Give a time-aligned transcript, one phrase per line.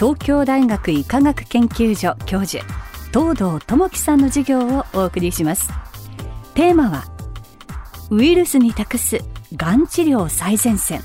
[0.00, 2.64] 東京大学医科学研究所教授
[3.12, 5.68] 東堂智樹さんの授業をお送りします。
[6.54, 7.04] テーマは
[8.08, 9.18] ウイルスに託す
[9.54, 11.02] がん治療最前線。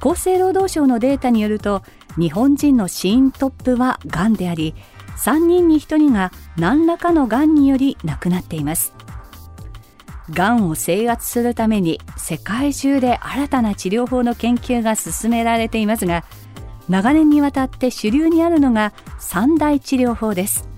[0.00, 1.84] 厚生労働省のデータによると
[2.18, 4.74] 日本人の死因トップはがんであり
[5.18, 8.94] 3人に1人が何らかのがんにより亡くなっています。
[10.30, 16.24] がんを制圧するために世界中で新たな治療法の研究が進められていますが
[16.88, 20.68] 長年にわたって主流にあるのが三大治療法です。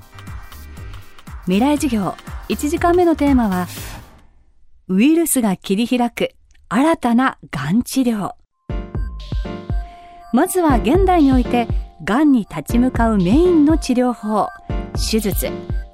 [1.45, 2.15] 未来授業
[2.49, 3.67] 1時間目のテーマは
[4.89, 6.31] ウイルスが切り開く
[6.69, 8.33] 新たながん治療。
[10.33, 11.69] まずは現代において
[12.05, 14.49] がんに立ち向かうメインの治療法
[14.95, 15.49] 手術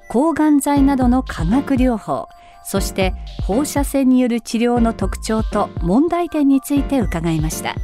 [0.09, 2.27] 抗がん剤などの化学療法。
[2.63, 7.75] そして放射線による治療の特徴と問題点について伺いました。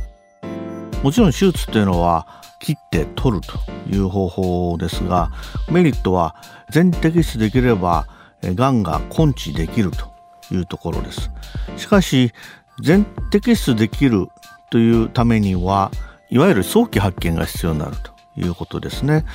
[1.03, 2.27] もちろん手術というのは
[2.59, 5.31] 切って取るという方法ですが
[5.69, 6.35] メリットは
[6.71, 8.07] 全摘出できれば
[8.41, 10.11] がんが根治できると
[10.51, 11.29] いうところです。
[11.77, 12.33] しかし
[12.81, 14.27] 全摘出できる
[14.69, 15.91] というためには
[16.29, 18.16] いわゆる早期発見が必要になると。
[18.37, 19.25] いうことですね。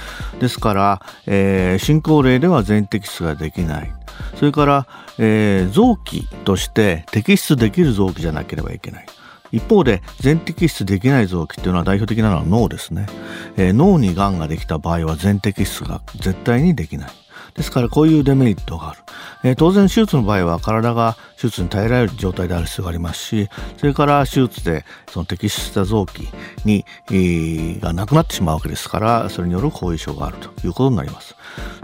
[0.41, 3.93] ですから、えー、進行例では全摘出ができない。
[4.37, 4.87] それから、
[5.19, 9.07] えー、臓器として摘出できる臓器じゃなければいけない。
[9.53, 13.07] 一方で全摘出できない臓器っていうのは代表的なのは脳ですね、
[13.57, 17.22] えー、脳にがんができた場合は全摘出が絶対にできない。
[17.55, 19.01] ですからこういうデメリットがある。
[19.45, 26.29] えー、当然手術の場合は体が手術に耐えられる状態である必要がありますし、それから手術でその摘出した臓器
[26.65, 31.35] に、えー、がなくなってしまうわけですから、それによる後遺症があるということになります。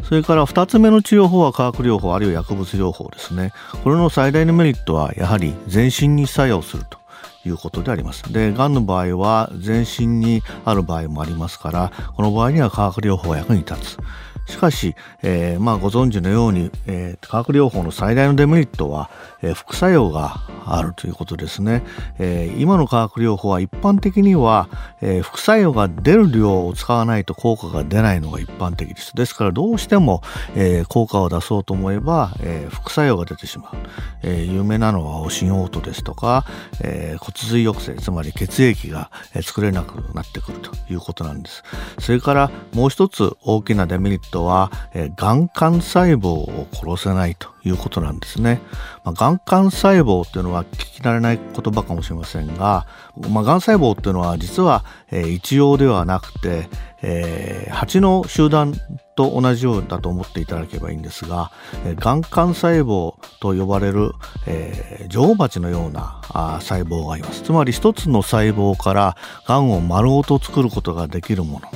[0.04, 3.52] それから2つ目の治療法は化学療法あるいは薬物療法ですね。
[3.82, 6.98] これの最大のメリットはやはり全身に作用すると。
[7.46, 8.30] いうことであります。
[8.32, 13.98] で、がんの場合は全身にある場合もありますから、この場合には化学療法が役に立つ。
[14.48, 19.10] しかし、えー、まあご存知のように、えー、化学療法の最大のデメリットは、
[19.42, 21.82] えー、副作用があるということですね、
[22.18, 24.68] えー、今の化学療法は一般的には、
[25.00, 29.14] えー、副作用が出る量を使わないと効果が出ないのが一般的です。
[29.14, 30.22] ですからどうしても、
[30.54, 33.76] えー、効果を出そうと思えば、えー、副作用が出てしまう、
[34.22, 36.46] えー、有名なのはオシンオートですとか、
[36.82, 39.10] えー、骨髄抑制つまり血液が
[39.42, 41.62] 作れなくなってくるということなんです。
[41.98, 48.60] それからもう一つ大きなデメリットは、えー、がん幹細胞を殺せないということなんですね。
[49.04, 52.86] まあ、がん幹細胞っていうのは聞き慣れない言葉かもしれませんが、
[53.30, 56.68] まあ、がん細胞っていうのは実は、えー、一様ではなくて、
[57.02, 58.74] えー、蜂の集団
[59.14, 61.52] と同じようだと思っていただければいいんですが、
[61.84, 64.12] えー、がん幹細胞と呼ばれる、
[64.46, 67.42] えー、女王蜂のようなあ細胞があります。
[67.42, 69.16] つまり一つの細胞から
[69.46, 71.68] がんを丸ごと作ることができるもの。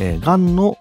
[0.00, 0.78] えー、がんの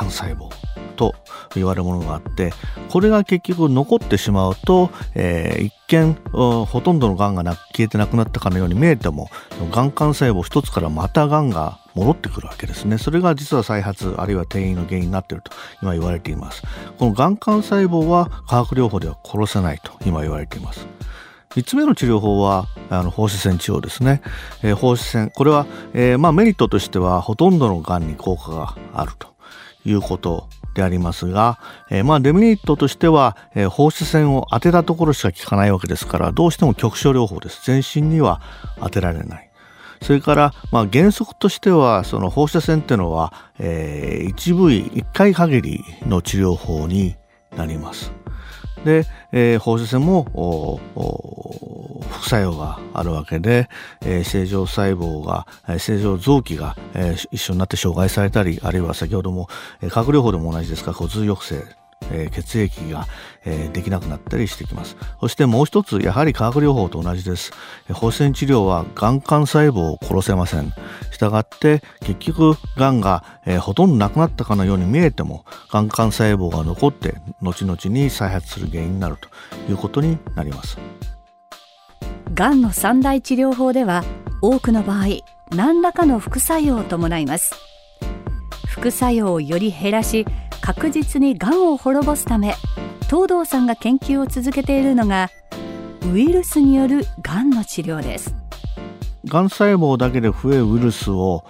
[0.00, 0.50] 幹細胞
[0.96, 1.14] と
[1.54, 2.52] 言われるものがあって
[2.90, 9.30] これが結局残ってしまうと、えー、一見ほとんどのがんが消えてなくなったかのように見えても
[9.70, 12.98] がん幹細胞一つからまたがんが戻ってくるわけですね。
[12.98, 16.62] それが実は再発あるいは転移の原因になっていると今言われています。
[16.98, 20.86] このがん幹細胞は化学療法では殺せないと今言われています。
[21.50, 24.20] 3つ目の治療法はあの放射線治療ですね、
[24.62, 25.64] えー、放射線これは、
[25.94, 29.35] えー、まあ、メリットとしてはほとんどのがんに効果があると。
[29.86, 31.58] いうことでありますが、
[31.90, 38.42] えー、まあデメリットとしては、えー、放射線を当てたところしか効かないわけですからどうしても局所療法です全身には
[38.80, 39.50] 当てられない
[40.02, 47.16] それから、まあ、原則としてはその放射線っていうのは、えー、一部位一回限りの治療法に
[47.56, 48.12] なります。
[48.84, 50.80] で、えー、放射線も
[52.28, 53.68] 作用があるわけで、
[54.02, 55.46] えー、正常細胞が、
[55.78, 59.48] 正常臓器が、えー、一緒になって障害されたり、あるいは先ほども、
[59.82, 63.06] えー、核療法でも同じですが骨髄抑制えー、血液が、
[63.44, 64.96] えー、できなくなったりしてきます。
[65.20, 67.52] そしてもう一つやはり化学療法と同じです。
[67.92, 70.72] 放射線治療はがん幹細胞を殺せません。
[71.10, 79.28] したがって結局がんが、えー、ほとんどなくなったかのように見えてもがん幹細胞が残って後々に再発する原因になると
[79.70, 80.78] いうことになります。
[82.36, 84.04] がんの三大治療法では
[84.42, 85.06] 多くの場合
[85.56, 87.54] 何らかの副作用を伴います。
[88.68, 90.26] 副作用をより減らし
[90.60, 92.54] 確実にがんを滅ぼすため
[93.08, 95.30] 東堂さんが研究を続けているのが
[96.12, 98.34] ウイルスによるがんの治療です。
[99.24, 101.42] がん細胞だけで増えるウイルスを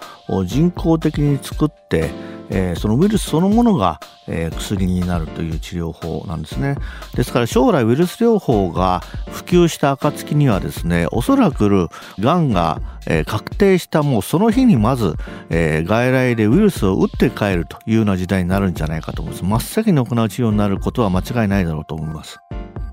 [0.45, 2.11] 人工的に作って
[2.51, 6.77] えー、そのウイルスそのものが、えー、薬になるという治療法なんですね。
[7.15, 9.01] ですから将来ウイルス療法が
[9.31, 11.67] 普及した暁にはですねおそらく
[12.19, 15.15] がんが、えー、確定したもうその日にまず、
[15.51, 19.45] えー、外来でウイルスを打って帰るというような時代になるんじゃないかと思います。
[19.45, 22.39] 真っ先に行う治療になることは間違いないだろうと思います。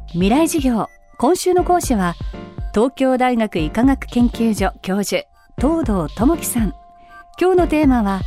[0.08, 0.88] 未来授業
[1.18, 2.16] 今週の講師は
[2.74, 5.24] 東京大学医科学研究所教授
[5.58, 6.74] 東堂智樹さん。
[7.40, 8.22] 今日のテーマは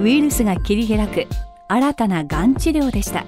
[0.00, 1.26] ウイルスが切り開く
[1.68, 3.24] 新たながん治療でした。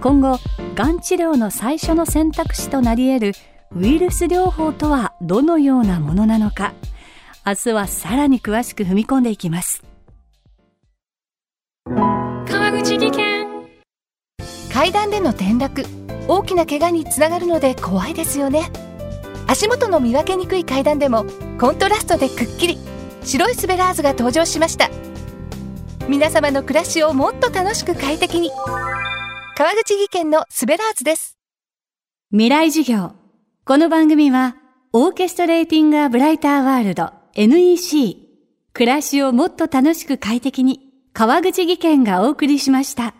[0.00, 0.38] 今後
[0.74, 3.32] がん治療の最初の選択肢となり得る
[3.74, 6.72] ウイルス療法とはどのようなものなのか
[7.44, 9.82] 明日はさらに詳しく踏み込んでいきます。
[11.86, 13.46] 川口技研。
[14.72, 15.84] 階段での転落
[16.28, 18.70] 大きな怪我につながるので怖いですよね。
[19.46, 21.24] 足元の見分けにくい階段でも
[21.58, 22.78] コントラストでくっきり。
[23.24, 24.88] 白いスベラーズが登場しました
[26.08, 28.50] 皆様の暮らしをもっと楽しく快適に。
[29.54, 31.36] 川口技研のスベラーズです。
[32.30, 33.12] 未来事業。
[33.66, 34.56] この番組は
[34.94, 38.16] オーケストレーティングアブライターワールド NEC
[38.72, 40.80] 暮らしをもっと楽しく快適に
[41.12, 43.14] 川口技研がお送りしました。